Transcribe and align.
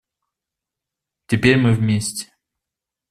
Теперь 1.27 1.57
мы 1.59 1.73
вместе. 1.75 2.33